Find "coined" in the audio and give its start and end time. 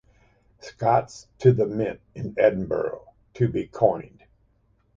3.67-4.23